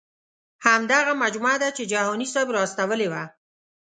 همدغه 0.67 1.11
مجموعه 1.23 1.57
ده 1.63 1.69
چې 1.77 1.83
جهاني 1.91 2.27
صاحب 2.33 2.49
را 2.55 2.59
استولې 2.67 3.07
وه. 3.11 3.23